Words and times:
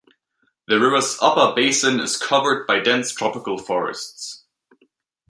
The 0.67 0.79
river's 0.79 1.19
upper 1.21 1.53
basin 1.53 1.99
is 1.99 2.17
covered 2.17 2.65
by 2.65 2.79
dense 2.79 3.11
tropical 3.13 3.59
forests. 3.59 4.43